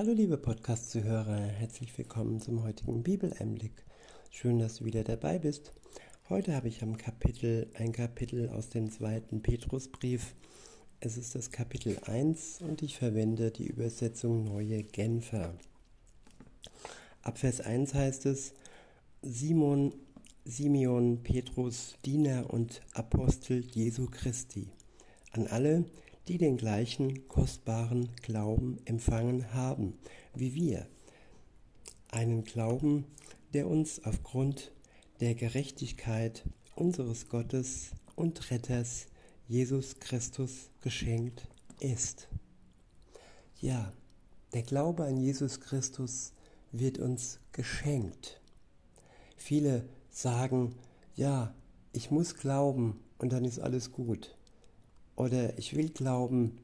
[0.00, 3.84] Hallo liebe Podcast-Zuhörer, herzlich willkommen zum heutigen Bibeleinblick.
[4.30, 5.72] Schön, dass du wieder dabei bist.
[6.30, 10.34] Heute habe ich am Kapitel ein Kapitel aus dem zweiten Petrusbrief.
[11.00, 15.52] Es ist das Kapitel 1 und ich verwende die Übersetzung Neue Genfer.
[17.20, 18.54] Ab Vers 1 heißt es,
[19.20, 19.92] Simon,
[20.46, 24.70] Simeon Petrus, Diener und Apostel Jesu Christi,
[25.32, 25.84] an alle,
[26.30, 29.98] die den gleichen kostbaren Glauben empfangen haben
[30.32, 30.86] wie wir.
[32.06, 33.04] Einen Glauben,
[33.52, 34.70] der uns aufgrund
[35.18, 36.44] der Gerechtigkeit
[36.76, 39.06] unseres Gottes und Retters
[39.48, 41.48] Jesus Christus geschenkt
[41.80, 42.28] ist.
[43.60, 43.92] Ja,
[44.54, 46.32] der Glaube an Jesus Christus
[46.70, 48.40] wird uns geschenkt.
[49.36, 50.76] Viele sagen,
[51.16, 51.52] ja,
[51.92, 54.36] ich muss glauben und dann ist alles gut
[55.20, 56.56] oder ich will glauben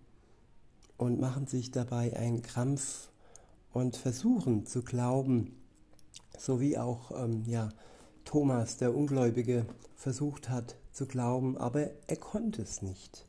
[0.97, 3.11] und machen sich dabei einen Krampf
[3.75, 5.55] und versuchen zu glauben,
[6.39, 7.69] so wie auch ähm, ja,
[8.25, 13.27] Thomas, der Ungläubige, versucht hat zu glauben, aber er konnte es nicht.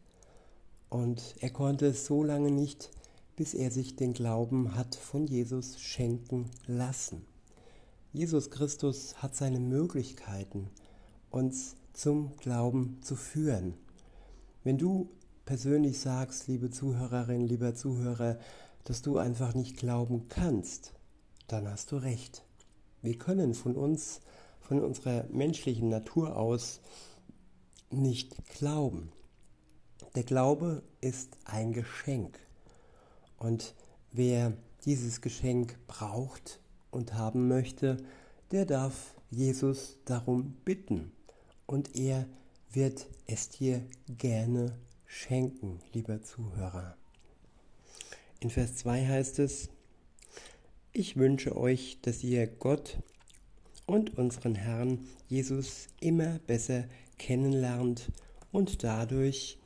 [0.90, 2.90] Und er konnte es so lange nicht,
[3.36, 7.26] bis er sich den Glauben hat von Jesus schenken lassen.
[8.14, 10.70] Jesus Christus hat seine Möglichkeiten,
[11.32, 13.74] uns zum Glauben zu führen.
[14.64, 15.10] Wenn du
[15.48, 18.38] persönlich sagst, liebe Zuhörerin, lieber Zuhörer,
[18.84, 20.92] dass du einfach nicht glauben kannst,
[21.48, 22.44] dann hast du recht.
[23.02, 24.20] Wir können von uns,
[24.60, 26.82] von unserer menschlichen Natur aus
[27.90, 29.10] nicht glauben.
[30.16, 32.38] Der Glaube ist ein Geschenk.
[33.38, 33.74] Und
[34.12, 34.52] wer
[34.84, 36.60] dieses Geschenk braucht
[36.92, 37.96] und haben möchte,
[38.52, 41.14] der darf Jesus darum bitten.
[41.66, 42.26] Und er
[42.70, 46.96] wird es dir gerne schenken, lieber Zuhörer.
[48.40, 49.70] In Vers 2 heißt es,
[50.94, 53.00] ich wünsche euch, dass ihr Gott
[53.86, 56.86] und unseren Herrn Jesus immer besser
[57.18, 58.12] kennenlernt
[58.52, 59.58] und dadurch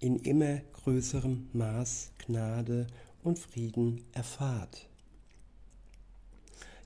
[0.00, 2.86] in immer größerem Maß Gnade
[3.22, 4.86] und Frieden erfahrt.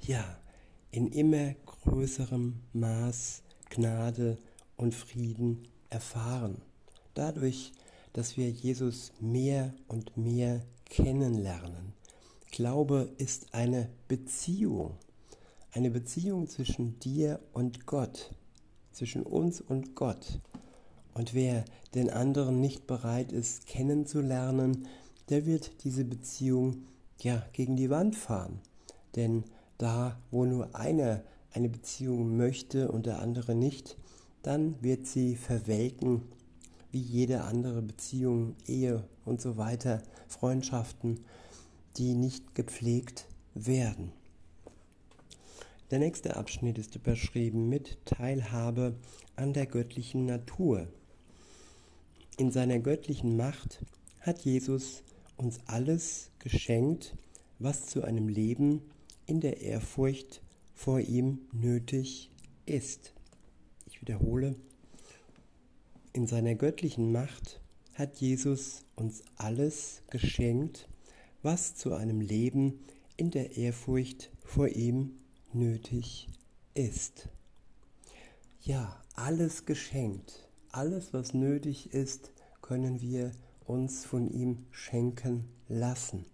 [0.03, 0.39] Ja,
[0.91, 4.39] in immer größerem Maß Gnade
[4.77, 6.63] und Frieden erfahren.
[7.15, 7.73] Dadurch,
[8.19, 11.93] dass wir Jesus mehr und mehr kennenlernen.
[12.51, 14.97] Glaube ist eine Beziehung,
[15.71, 18.35] eine Beziehung zwischen dir und Gott,
[18.91, 20.41] zwischen uns und Gott.
[21.15, 21.65] Und wer
[21.95, 24.89] den anderen nicht bereit ist kennenzulernen,
[25.29, 26.89] der wird diese Beziehung
[27.21, 28.59] ja gegen die Wand fahren.
[29.15, 29.45] Denn
[29.77, 33.97] da, wo nur einer eine Beziehung möchte und der andere nicht,
[34.43, 36.23] dann wird sie verwelken
[36.91, 41.21] wie jede andere Beziehung, Ehe und so weiter, Freundschaften,
[41.97, 44.13] die nicht gepflegt werden.
[45.91, 48.95] Der nächste Abschnitt ist überschrieben mit Teilhabe
[49.37, 50.89] an der göttlichen Natur.
[52.37, 53.85] In seiner göttlichen Macht
[54.21, 55.03] hat Jesus
[55.37, 57.17] uns alles geschenkt,
[57.59, 58.83] was zu einem Leben
[59.27, 60.43] in der Ehrfurcht
[60.75, 62.31] vor ihm nötig
[62.67, 63.13] ist.
[63.87, 64.57] Ich wiederhole,
[66.19, 67.61] in seiner göttlichen Macht
[67.95, 70.89] hat Jesus uns alles geschenkt,
[71.43, 72.81] was zu einem Leben
[73.17, 75.13] in der Ehrfurcht vor ihm
[75.53, 76.27] nötig
[76.75, 77.29] ist.
[78.63, 83.31] Ja, alles geschenkt, alles was nötig ist, können wir
[83.65, 86.27] uns von ihm schenken lassen.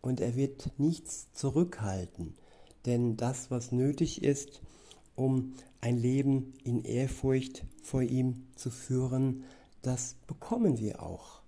[0.00, 2.34] Und er wird nichts zurückhalten,
[2.86, 4.62] denn das, was nötig ist,
[5.14, 9.44] um ein Leben in Ehrfurcht vor ihm zu führen,
[9.82, 11.42] das bekommen wir auch.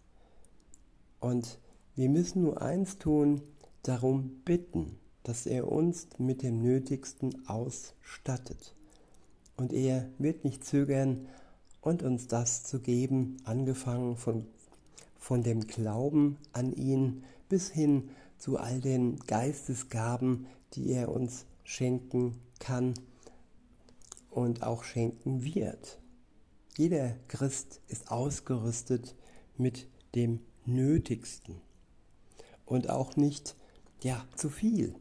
[1.21, 1.59] Und
[1.95, 3.41] wir müssen nur eins tun,
[3.83, 8.75] darum bitten, dass er uns mit dem Nötigsten ausstattet.
[9.57, 11.29] Und er wird nicht zögern
[11.81, 14.47] und uns das zu geben, angefangen von,
[15.17, 22.35] von dem Glauben an ihn bis hin zu all den Geistesgaben, die er uns schenken
[22.59, 22.95] kann
[24.35, 26.01] und auch schenken wird.
[26.77, 29.15] Jeder Christ ist ausgerüstet
[29.57, 31.61] mit dem Nötigsten
[32.67, 33.57] und auch nicht
[34.03, 34.95] ja zu viel.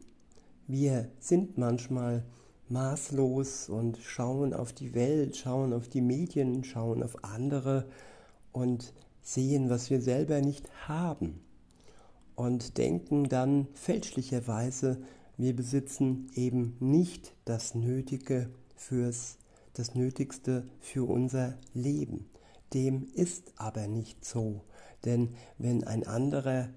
[0.68, 2.24] Wir sind manchmal
[2.68, 7.88] maßlos und schauen auf die Welt, schauen auf die Medien, schauen auf andere
[8.52, 11.40] und sehen, was wir selber nicht haben
[12.36, 15.02] und denken dann fälschlicherweise,
[15.36, 19.38] wir besitzen eben nicht das Nötige fürs
[19.74, 22.30] das Nötigste für unser Leben.
[22.72, 24.62] Dem ist aber nicht so,
[25.04, 26.68] denn wenn ein anderer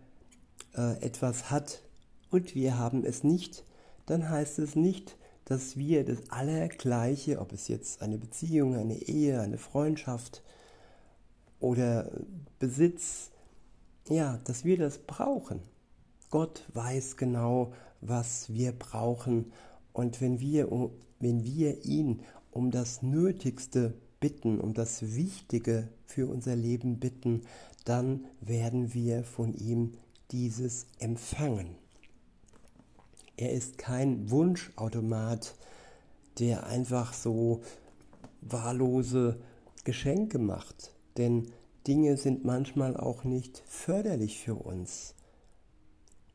[0.75, 1.83] äh, etwas hat
[2.29, 3.63] und wir haben es nicht,
[4.05, 9.39] dann heißt es nicht, dass wir das Allergleiche, ob es jetzt eine Beziehung, eine Ehe,
[9.39, 10.43] eine Freundschaft
[11.59, 12.11] oder
[12.59, 13.31] Besitz,
[14.09, 15.61] ja, dass wir das brauchen.
[16.29, 19.53] Gott weiß genau, was wir brauchen.
[19.93, 20.71] Und wenn wir,
[21.19, 22.21] wenn wir ihn
[22.51, 27.41] um das Nötigste bitten, um das Wichtige für unser Leben bitten,
[27.85, 29.93] dann werden wir von ihm
[30.31, 31.75] dieses empfangen.
[33.37, 35.55] Er ist kein Wunschautomat,
[36.39, 37.61] der einfach so
[38.41, 39.39] wahllose
[39.83, 40.91] Geschenke macht.
[41.17, 41.51] Denn
[41.87, 45.13] Dinge sind manchmal auch nicht förderlich für uns.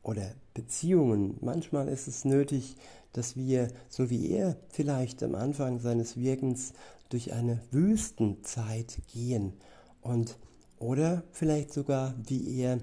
[0.03, 1.37] Oder Beziehungen.
[1.41, 2.77] Manchmal ist es nötig,
[3.13, 6.73] dass wir, so wie er vielleicht am Anfang seines Wirkens,
[7.09, 9.53] durch eine Wüstenzeit gehen
[10.01, 10.39] und
[10.79, 12.79] oder vielleicht sogar wie er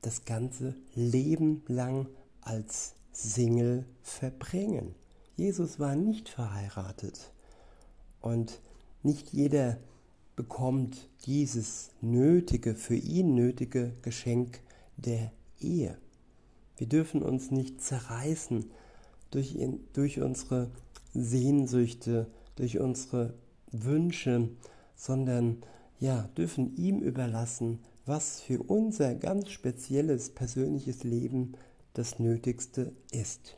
[0.00, 2.06] das ganze Leben lang
[2.40, 4.94] als Single verbringen.
[5.36, 7.32] Jesus war nicht verheiratet
[8.20, 8.60] und
[9.02, 9.78] nicht jeder
[10.34, 14.60] bekommt dieses nötige, für ihn nötige Geschenk
[14.96, 15.98] der Ehe.
[16.78, 18.70] Wir dürfen uns nicht zerreißen
[19.30, 19.58] durch,
[19.92, 20.70] durch unsere
[21.12, 23.34] Sehnsüchte, durch unsere
[23.72, 24.48] Wünsche,
[24.94, 25.58] sondern
[25.98, 31.52] ja, dürfen ihm überlassen, was für unser ganz spezielles persönliches Leben
[31.94, 33.56] das Nötigste ist.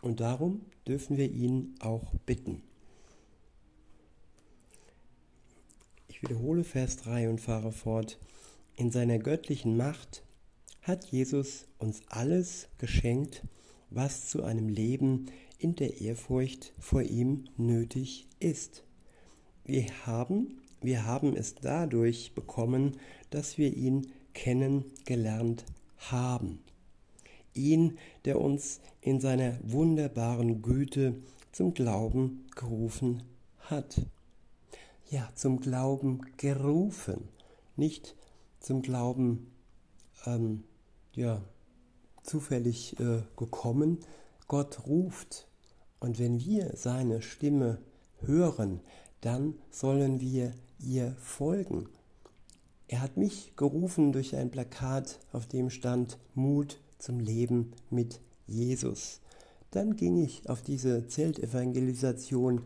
[0.00, 2.62] Und darum dürfen wir ihn auch bitten.
[6.06, 8.18] Ich wiederhole Vers 3 und fahre fort.
[8.76, 10.22] In seiner göttlichen Macht
[10.88, 13.44] hat Jesus uns alles geschenkt,
[13.90, 15.26] was zu einem Leben
[15.58, 18.84] in der Ehrfurcht vor ihm nötig ist.
[19.64, 22.96] Wir haben, wir haben es dadurch bekommen,
[23.30, 25.64] dass wir ihn kennengelernt
[25.98, 26.60] haben
[27.58, 31.14] ihn, der uns in seiner wunderbaren Güte
[31.52, 33.22] zum Glauben gerufen
[33.58, 34.00] hat.
[35.10, 37.28] Ja, zum Glauben gerufen,
[37.76, 38.14] nicht
[38.60, 39.50] zum Glauben
[40.26, 40.64] ähm,
[41.18, 41.42] ja,
[42.22, 43.98] zufällig äh, gekommen.
[44.46, 45.46] Gott ruft.
[46.00, 47.78] Und wenn wir seine Stimme
[48.20, 48.80] hören,
[49.20, 51.88] dann sollen wir ihr folgen.
[52.86, 59.20] Er hat mich gerufen durch ein Plakat, auf dem stand Mut zum Leben mit Jesus.
[59.72, 62.62] Dann ging ich auf diese Zeltevangelisation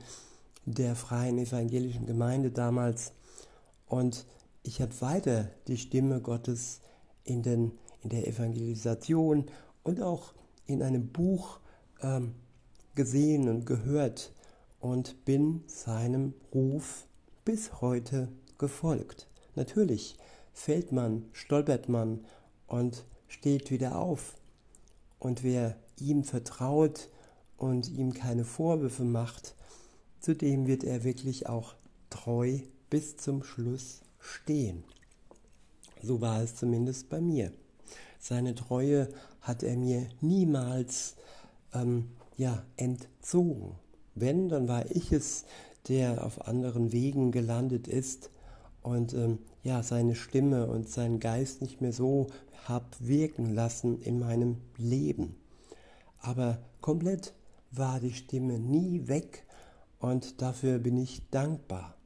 [0.67, 3.13] der Freien Evangelischen Gemeinde damals
[3.87, 4.27] und
[4.63, 6.81] ich habe weiter die Stimme Gottes
[7.25, 7.73] in, den,
[8.03, 9.47] in der Evangelisation
[9.83, 10.35] und auch
[10.67, 11.61] in einem Buch
[12.01, 12.35] ähm,
[12.95, 14.33] gesehen und gehört
[14.81, 17.07] und bin seinem Ruf
[17.45, 18.29] bis heute
[18.59, 19.29] gefolgt.
[19.55, 20.17] Natürlich
[20.53, 22.25] fällt man, stolpert man
[22.67, 24.35] und steht wieder auf.
[25.19, 27.09] Und wer ihm vertraut
[27.57, 29.55] und ihm keine Vorwürfe macht,
[30.21, 31.75] zu dem wird er wirklich auch
[32.11, 32.59] treu
[32.91, 34.85] bis zum Schluss stehen.
[36.03, 37.53] So war es zumindest bei mir.
[38.25, 39.09] Seine Treue
[39.41, 41.17] hat er mir niemals
[41.75, 43.75] ähm, ja, entzogen.
[44.15, 45.45] Wenn, dann war ich es,
[45.89, 48.31] der auf anderen Wegen gelandet ist
[48.81, 52.29] und ähm, ja, seine Stimme und seinen Geist nicht mehr so
[52.69, 55.35] habe wirken lassen in meinem Leben.
[56.21, 57.35] Aber komplett
[57.73, 59.45] war die Stimme nie weg
[59.99, 61.97] und dafür bin ich dankbar.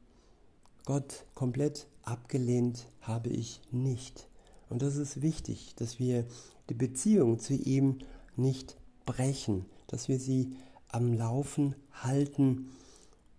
[0.87, 4.31] Gott komplett abgelehnt habe ich nicht.
[4.69, 6.27] Und das ist wichtig, dass wir
[6.69, 7.99] die Beziehung zu ihm
[8.37, 10.57] nicht brechen, dass wir sie
[10.89, 12.71] am Laufen halten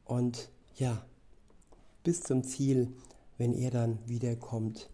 [0.06, 1.06] und ja,
[2.04, 2.94] bis zum Ziel,
[3.38, 4.90] wenn er dann wiederkommt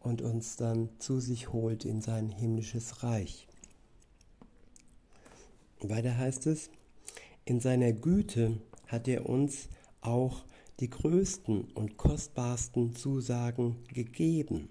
[0.00, 3.48] und uns dann zu sich holt in sein himmlisches Reich.
[5.80, 6.70] Weiter heißt es,
[7.44, 9.68] in seiner Güte hat er uns
[10.00, 10.44] auch
[10.80, 14.68] die größten und kostbarsten Zusagen gegeben.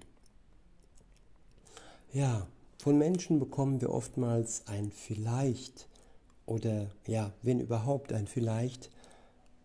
[2.14, 2.48] Ja,
[2.78, 5.90] von Menschen bekommen wir oftmals ein Vielleicht
[6.46, 8.90] oder ja, wenn überhaupt ein Vielleicht.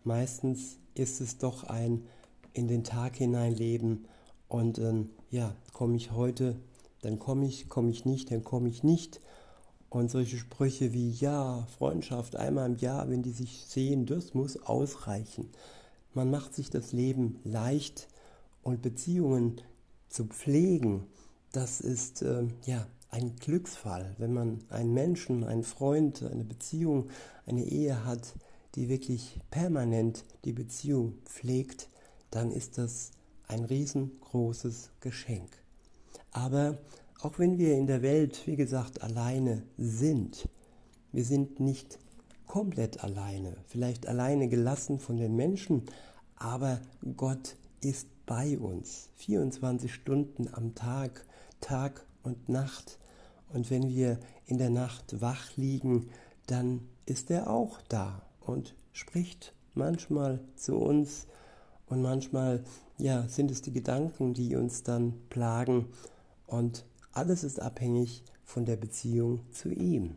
[0.03, 2.03] Meistens ist es doch ein
[2.51, 4.05] in den Tag hineinleben
[4.49, 6.57] und ähm, ja, komme ich heute,
[7.01, 9.21] dann komme ich, komme ich nicht, dann komme ich nicht.
[9.89, 14.57] Und solche Sprüche wie, ja, Freundschaft einmal im Jahr, wenn die sich sehen, das muss
[14.57, 15.49] ausreichen.
[16.13, 18.09] Man macht sich das Leben leicht
[18.63, 19.61] und Beziehungen
[20.09, 21.07] zu pflegen,
[21.53, 27.09] das ist äh, ja ein Glücksfall, wenn man einen Menschen, einen Freund, eine Beziehung,
[27.45, 28.33] eine Ehe hat,
[28.75, 31.89] die wirklich permanent die Beziehung pflegt,
[32.31, 33.11] dann ist das
[33.47, 35.51] ein riesengroßes Geschenk.
[36.31, 36.79] Aber
[37.21, 40.49] auch wenn wir in der Welt, wie gesagt, alleine sind,
[41.11, 41.99] wir sind nicht
[42.47, 45.83] komplett alleine, vielleicht alleine gelassen von den Menschen,
[46.35, 46.81] aber
[47.15, 51.25] Gott ist bei uns, 24 Stunden am Tag,
[51.63, 52.99] Tag und Nacht.
[53.49, 56.09] Und wenn wir in der Nacht wach liegen,
[56.47, 61.27] dann ist er auch da und spricht manchmal zu uns
[61.87, 62.63] und manchmal
[62.97, 65.87] ja, sind es die Gedanken, die uns dann plagen
[66.47, 70.15] und alles ist abhängig von der Beziehung zu ihm.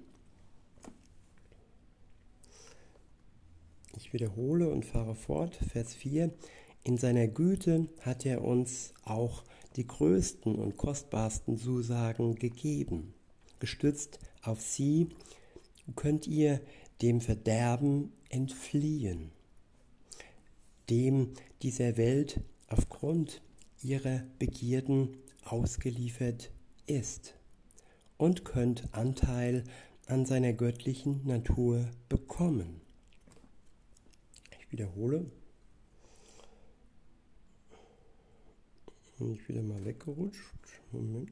[3.97, 6.31] Ich wiederhole und fahre fort, Vers 4.
[6.85, 9.43] In seiner Güte hat er uns auch
[9.77, 13.15] die größten und kostbarsten Zusagen gegeben.
[13.61, 15.09] Gestützt auf sie
[15.95, 16.61] könnt ihr
[17.03, 19.31] dem Verderben entfliehen,
[20.91, 23.43] dem dieser Welt aufgrund
[23.83, 26.51] ihrer Begierden ausgeliefert
[26.87, 27.35] ist
[28.17, 29.65] und könnt Anteil
[30.07, 32.81] an seiner göttlichen Natur bekommen.
[34.59, 35.27] Ich wiederhole.
[39.19, 40.43] Bin ich wieder mal weggerutscht.
[40.93, 41.31] Moment.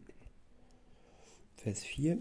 [1.57, 2.17] Vers 4.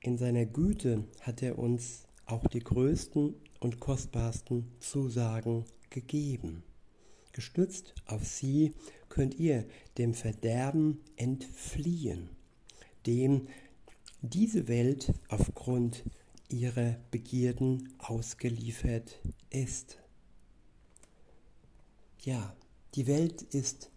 [0.00, 6.62] In seiner Güte hat er uns auch die größten und kostbarsten Zusagen gegeben.
[7.32, 8.74] Gestützt auf sie
[9.08, 12.28] könnt ihr dem Verderben entfliehen,
[13.06, 13.48] dem
[14.20, 16.04] diese Welt aufgrund
[16.50, 19.96] ihrer Begierden ausgeliefert ist.
[22.20, 22.54] Ja,
[22.94, 23.91] die Welt ist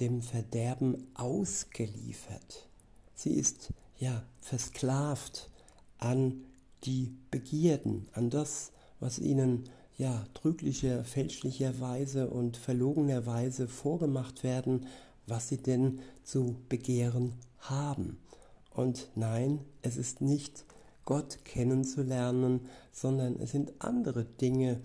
[0.00, 2.68] dem Verderben ausgeliefert.
[3.14, 5.50] Sie ist ja versklavt
[5.98, 6.44] an
[6.84, 9.64] die Begierden, an das, was ihnen
[9.96, 14.86] ja trüglicher, fälschlicherweise und verlogenerweise vorgemacht werden,
[15.26, 18.18] was sie denn zu begehren haben.
[18.70, 20.64] Und nein, es ist nicht
[21.04, 22.60] Gott kennenzulernen,
[22.92, 24.80] sondern es sind andere Dinge,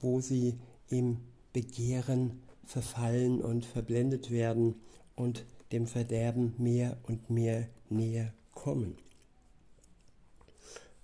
[0.00, 1.18] wo sie im
[1.52, 4.80] Begehren verfallen und verblendet werden
[5.16, 8.96] und dem Verderben mehr und mehr näher kommen.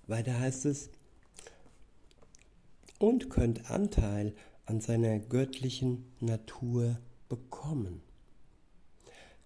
[0.07, 0.89] Weiter heißt es,
[2.99, 6.99] und könnt Anteil an seiner göttlichen Natur
[7.29, 8.01] bekommen.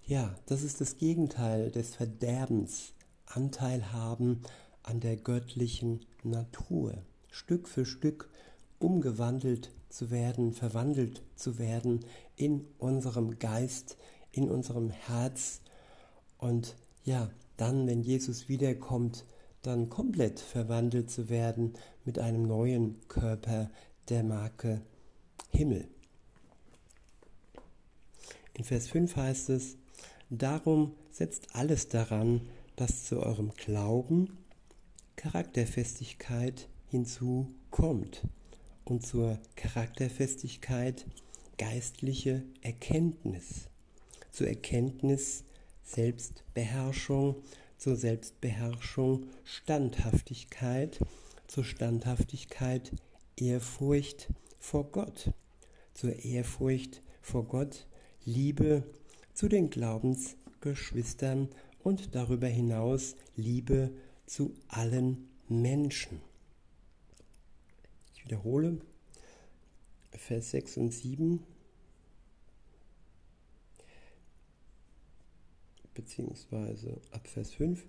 [0.04, 2.94] Ja, das ist das Gegenteil des Verderbens,
[3.26, 4.42] Anteil haben
[4.84, 6.94] an der göttlichen Natur,
[7.30, 8.30] Stück für Stück
[8.86, 13.98] umgewandelt zu werden, verwandelt zu werden in unserem Geist,
[14.32, 15.62] in unserem Herz
[16.38, 19.25] und ja, dann, wenn Jesus wiederkommt,
[19.63, 21.74] dann komplett verwandelt zu werden
[22.04, 23.72] mit einem neuen Körper
[24.10, 24.82] der Marke
[25.50, 25.88] Himmel.
[28.54, 29.77] In Vers 5 heißt es,
[30.30, 32.42] Darum setzt alles daran,
[32.75, 34.38] dass zu eurem Glauben
[35.15, 38.22] Charakterfestigkeit hinzukommt
[38.86, 41.06] und zur Charakterfestigkeit
[41.58, 43.68] geistliche Erkenntnis,
[44.32, 45.44] zur Erkenntnis
[45.84, 47.44] Selbstbeherrschung
[47.77, 51.00] zur Selbstbeherrschung Standhaftigkeit,
[51.48, 52.92] zur Standhaftigkeit
[53.36, 55.32] Ehrfurcht vor Gott,
[55.94, 57.86] zur Ehrfurcht vor Gott
[58.24, 58.84] Liebe
[59.34, 61.50] zu den Glaubensgeschwistern
[61.84, 63.92] und darüber hinaus Liebe
[64.25, 66.22] zu allen Menschen.
[68.25, 68.79] Wiederhole
[70.12, 71.39] Vers 6 und 7.
[75.96, 77.84] beziehungsweise ab Vers 5.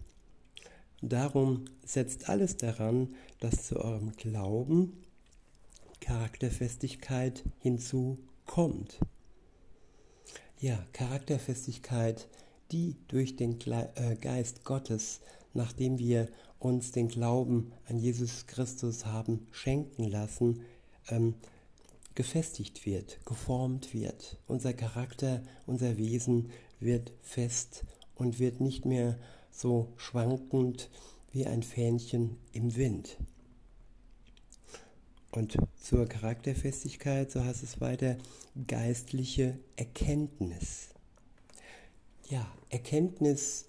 [1.03, 5.03] Darum setzt alles daran, dass zu eurem Glauben
[6.01, 9.01] Charakterfestigkeit hinzukommt.
[10.59, 12.29] Ja, Charakterfestigkeit,
[12.73, 15.21] die durch den äh, Geist Gottes,
[15.53, 16.29] nachdem wir
[16.67, 20.63] uns den Glauben an Jesus Christus haben schenken lassen,
[21.09, 21.35] ähm,
[22.15, 24.39] gefestigt wird, geformt wird.
[24.49, 27.85] Unser Charakter, unser Wesen wird fest
[28.17, 29.19] und wird nicht mehr
[29.51, 30.91] so schwankend
[31.31, 33.17] wie ein Fähnchen im Wind.
[35.31, 38.17] Und zur Charakterfestigkeit, so heißt es weiter,
[38.67, 40.89] geistliche Erkenntnis.
[42.29, 43.67] Ja, Erkenntnis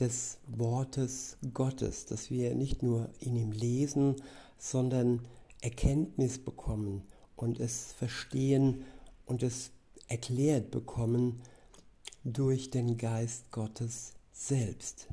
[0.00, 4.16] des Wortes Gottes, dass wir nicht nur in ihm lesen,
[4.58, 5.26] sondern
[5.60, 7.02] Erkenntnis bekommen
[7.36, 8.84] und es verstehen
[9.26, 9.70] und es
[10.08, 11.40] erklärt bekommen,
[12.24, 15.08] durch den Geist Gottes selbst.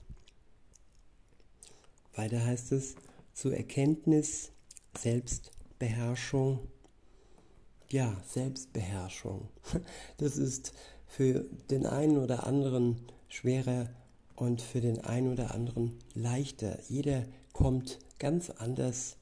[2.16, 2.96] Weiter heißt es
[3.34, 4.52] zur Erkenntnis,
[4.98, 6.60] Selbstbeherrschung.
[7.90, 9.50] Ja, Selbstbeherrschung.
[10.18, 10.74] Das ist
[11.06, 13.90] für den einen oder anderen schwerer
[14.42, 16.80] und für den einen oder anderen leichter.
[16.90, 19.18] Jeder kommt ganz anders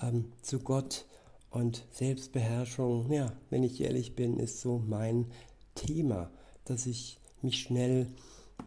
[0.00, 1.06] ähm, zu Gott
[1.50, 5.26] und Selbstbeherrschung, ja, wenn ich ehrlich bin, ist so mein
[5.74, 6.30] Thema,
[6.64, 8.06] dass ich mich schnell,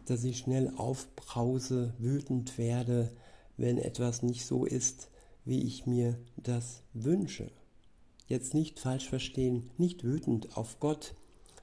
[0.04, 3.10] dass ich schnell aufbrause, wütend werde,
[3.56, 5.08] wenn etwas nicht so ist,
[5.46, 7.50] wie ich mir das wünsche.
[8.26, 11.14] Jetzt nicht falsch verstehen, nicht wütend auf Gott,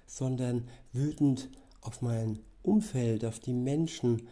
[0.08, 1.50] sondern wütend
[1.82, 4.28] auf mein Umfeld, auf die Menschen.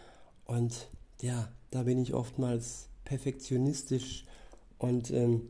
[0.45, 0.89] Und
[1.21, 4.25] ja, da bin ich oftmals perfektionistisch
[4.77, 5.49] und ähm,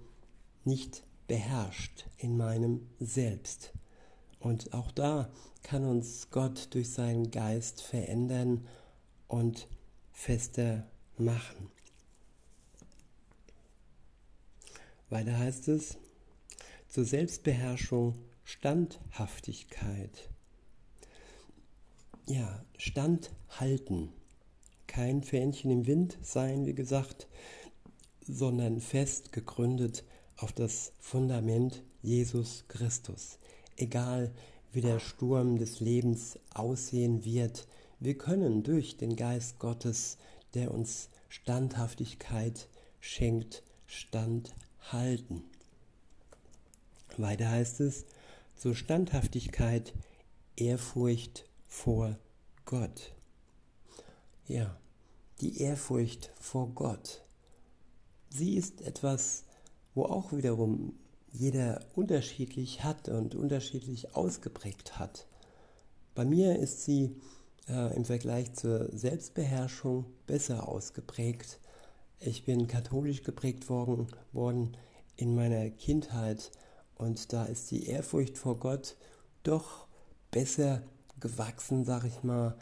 [0.64, 3.74] nicht beherrscht in meinem Selbst.
[4.40, 5.30] Und auch da
[5.64, 8.66] kann uns Gott durch seinen Geist verändern
[9.28, 9.68] und
[10.12, 11.70] fester machen.
[15.10, 15.98] Weiter heißt es,
[16.88, 20.29] zur Selbstbeherrschung Standhaftigkeit.
[22.30, 24.10] Ja, standhalten.
[24.86, 27.28] Kein Fähnchen im Wind sein, wie gesagt,
[28.22, 30.04] sondern fest gegründet
[30.38, 33.40] auf das Fundament Jesus Christus.
[33.78, 34.32] Egal
[34.72, 37.68] wie der Sturm des Lebens aussehen wird,
[38.00, 40.20] wir können durch den Geist Gottes,
[40.54, 42.68] der uns Standhaftigkeit
[43.00, 45.46] schenkt, standhalten.
[47.18, 48.06] Weiter heißt es,
[48.56, 49.96] zur Standhaftigkeit
[50.56, 52.18] Ehrfurcht vor
[52.66, 53.14] Gott.
[54.48, 54.76] Ja,
[55.40, 57.24] die Ehrfurcht vor Gott.
[58.30, 59.46] Sie ist etwas,
[59.94, 60.94] wo auch wiederum
[61.32, 65.28] jeder unterschiedlich hat und unterschiedlich ausgeprägt hat.
[66.16, 67.16] Bei mir ist sie
[67.70, 71.60] äh, im Vergleich zur Selbstbeherrschung besser ausgeprägt.
[72.20, 74.76] Ich bin katholisch geprägt worden, worden
[75.16, 76.52] in meiner Kindheit
[76.96, 78.98] und da ist die Ehrfurcht vor Gott
[79.44, 79.88] doch
[80.32, 80.82] besser
[81.20, 82.56] gewachsen, sag ich mal,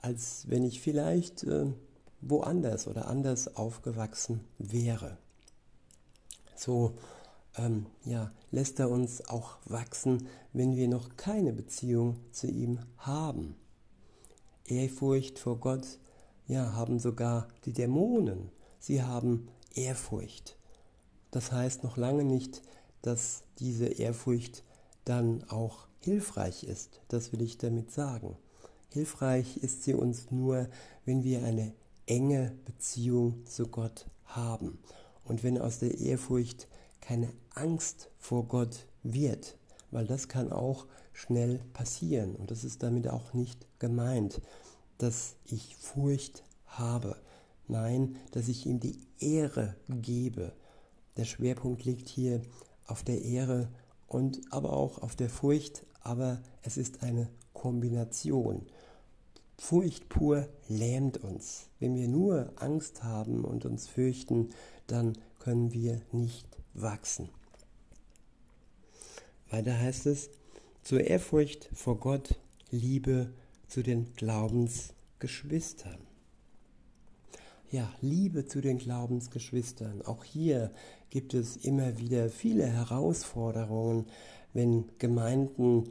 [0.00, 1.66] als wenn ich vielleicht äh,
[2.20, 5.18] woanders oder anders aufgewachsen wäre.
[6.56, 6.94] So
[7.56, 13.56] ähm, ja, lässt er uns auch wachsen, wenn wir noch keine Beziehung zu ihm haben.
[14.64, 15.86] Ehrfurcht vor Gott,
[16.46, 18.50] ja, haben sogar die Dämonen.
[18.78, 20.56] Sie haben Ehrfurcht.
[21.30, 22.62] Das heißt noch lange nicht,
[23.02, 24.64] dass diese Ehrfurcht
[25.04, 27.00] dann auch hilfreich ist.
[27.08, 28.36] Das will ich damit sagen.
[28.90, 30.68] Hilfreich ist sie uns nur,
[31.04, 31.74] wenn wir eine
[32.06, 34.78] enge Beziehung zu Gott haben
[35.24, 36.68] und wenn aus der Ehrfurcht
[37.00, 39.56] keine Angst vor Gott wird,
[39.90, 44.40] weil das kann auch schnell passieren und das ist damit auch nicht gemeint,
[44.96, 47.16] dass ich Furcht habe.
[47.66, 50.52] Nein, dass ich ihm die Ehre gebe.
[51.16, 52.40] Der Schwerpunkt liegt hier
[52.86, 53.68] auf der Ehre
[54.06, 58.64] und aber auch auf der Furcht, aber es ist eine Kombination.
[59.58, 61.66] Furcht pur lähmt uns.
[61.80, 64.48] Wenn wir nur Angst haben und uns fürchten,
[64.86, 67.28] dann können wir nicht wachsen.
[69.50, 70.30] Weiter heißt es,
[70.82, 72.40] zur Ehrfurcht vor Gott,
[72.70, 73.30] Liebe
[73.66, 75.98] zu den Glaubensgeschwistern.
[77.70, 80.00] Ja, Liebe zu den Glaubensgeschwistern.
[80.02, 80.72] Auch hier
[81.10, 84.06] gibt es immer wieder viele Herausforderungen,
[84.52, 85.90] wenn Gemeinden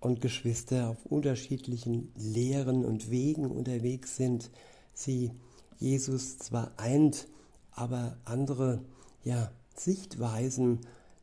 [0.00, 4.50] und Geschwister auf unterschiedlichen Lehren und Wegen unterwegs sind.
[4.94, 5.32] Sie
[5.78, 7.28] Jesus zwar eint,
[7.72, 8.82] aber andere
[9.24, 10.80] ja, Sichtweisen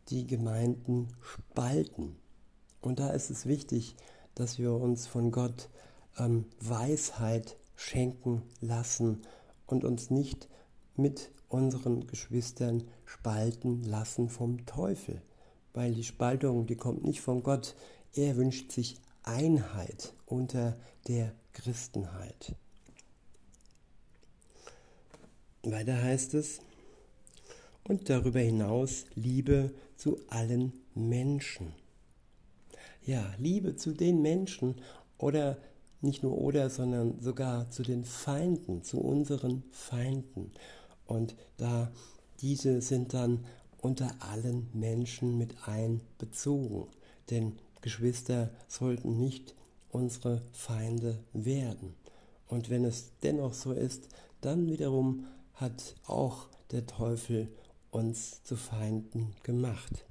[0.09, 2.15] die Gemeinden spalten.
[2.81, 3.95] Und da ist es wichtig,
[4.35, 5.69] dass wir uns von Gott
[6.17, 9.21] ähm, Weisheit schenken lassen
[9.65, 10.49] und uns nicht
[10.95, 15.21] mit unseren Geschwistern spalten lassen vom Teufel.
[15.73, 17.75] Weil die Spaltung, die kommt nicht von Gott.
[18.13, 22.55] Er wünscht sich Einheit unter der Christenheit.
[25.63, 26.59] Weiter heißt es,
[27.83, 31.73] und darüber hinaus Liebe zu allen Menschen.
[33.05, 34.75] Ja, Liebe zu den Menschen
[35.17, 35.57] oder
[36.01, 40.51] nicht nur oder, sondern sogar zu den Feinden, zu unseren Feinden.
[41.05, 41.91] Und da
[42.41, 43.45] diese sind dann
[43.83, 46.87] unter allen Menschen mit einbezogen.
[47.29, 49.55] Denn Geschwister sollten nicht
[49.89, 51.93] unsere Feinde werden.
[52.47, 54.07] Und wenn es dennoch so ist,
[54.39, 57.49] dann wiederum hat auch der Teufel
[57.91, 60.05] uns zu Feinden gemacht.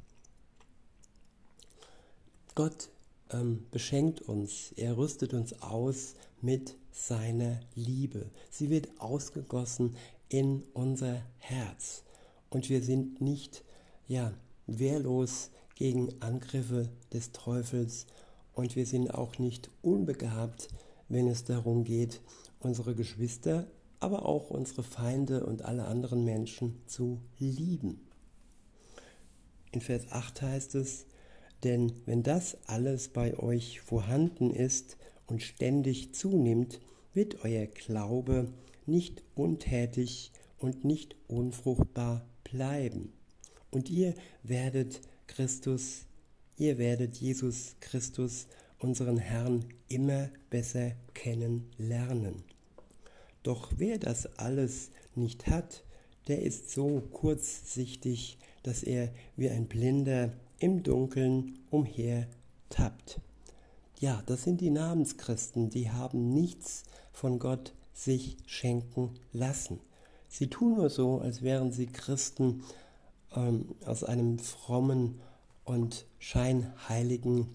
[2.55, 2.91] Gott
[3.31, 8.31] ähm, beschenkt uns, er rüstet uns aus mit seiner Liebe.
[8.51, 9.97] Sie wird ausgegossen
[10.29, 12.03] in unser Herz
[12.53, 13.65] und wir sind nicht
[14.07, 14.35] ja,
[14.67, 18.07] wehrlos gegen Angriffe des Teufels
[18.53, 20.69] und wir sind auch nicht unbegabt,
[21.09, 22.21] wenn es darum geht,
[22.61, 23.67] unsere Geschwister,
[24.01, 28.01] aber auch unsere Feinde und alle anderen Menschen zu lieben.
[29.71, 31.07] In Vers 8 heißt es,
[31.65, 36.81] denn wenn das alles bei euch vorhanden ist und ständig zunimmt,
[37.15, 38.53] wird euer Glaube
[38.85, 43.13] nicht untätig und nicht unfruchtbar bleiben.
[43.71, 46.05] Und ihr werdet Christus,
[46.57, 48.47] ihr werdet Jesus Christus,
[48.79, 52.43] unseren Herrn, immer besser kennenlernen.
[53.43, 55.83] Doch wer das alles nicht hat,
[56.29, 62.29] der ist so kurzsichtig, dass er wie ein Blinder im Dunkeln umher
[62.69, 63.21] tappt.
[63.99, 69.81] Ja, das sind die Namenschristen, die haben nichts von Gott sich schenken lassen.
[70.33, 72.63] Sie tun nur so, als wären sie Christen
[73.37, 75.21] ähm, aus einem frommen
[75.63, 77.49] und scheinheiligen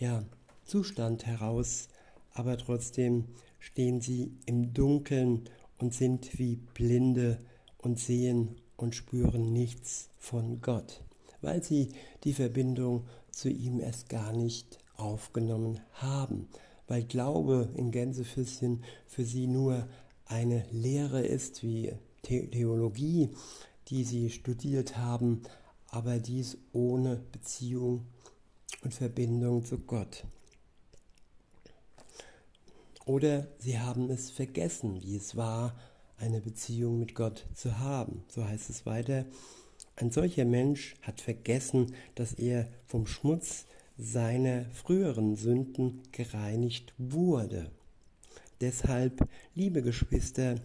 [0.00, 0.24] ja,
[0.64, 1.86] Zustand heraus,
[2.32, 3.26] aber trotzdem
[3.60, 7.38] stehen sie im Dunkeln und sind wie Blinde
[7.76, 11.04] und sehen und spüren nichts von Gott,
[11.40, 11.90] weil sie
[12.24, 16.48] die Verbindung zu ihm erst gar nicht aufgenommen haben,
[16.88, 19.86] weil Glaube in Gänsefüßchen für sie nur
[20.24, 23.30] eine Lehre ist, wie Theologie,
[23.88, 25.42] die sie studiert haben,
[25.88, 28.06] aber dies ohne Beziehung
[28.82, 30.24] und Verbindung zu Gott.
[33.06, 35.74] Oder sie haben es vergessen, wie es war,
[36.18, 38.22] eine Beziehung mit Gott zu haben.
[38.28, 39.24] So heißt es weiter.
[39.96, 43.64] Ein solcher Mensch hat vergessen, dass er vom Schmutz
[43.96, 47.70] seiner früheren Sünden gereinigt wurde.
[48.60, 50.56] Deshalb, liebe Geschwister,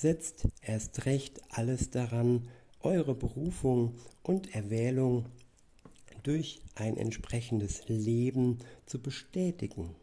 [0.00, 2.48] setzt erst recht alles daran,
[2.80, 5.26] eure Berufung und Erwählung
[6.22, 9.94] durch ein entsprechendes Leben zu bestätigen.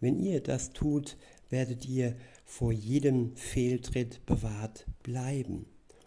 [0.00, 1.16] Wenn ihr das tut,
[1.50, 5.66] werdet ihr vor jedem Fehltritt bewahrt bleiben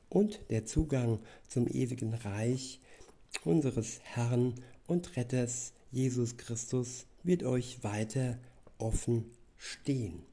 [0.10, 2.80] und der Zugang zum ewigen Reich
[3.44, 4.56] unseres Herrn
[4.88, 8.40] und Retters Jesus Christus wird euch weiter
[8.78, 9.26] offen
[9.58, 10.24] stehen.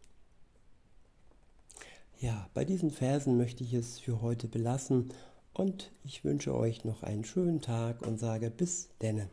[2.21, 5.09] Ja, bei diesen Versen möchte ich es für heute belassen
[5.55, 9.31] und ich wünsche euch noch einen schönen Tag und sage bis denne.